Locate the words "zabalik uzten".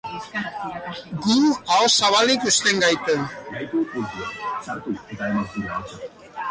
1.97-2.81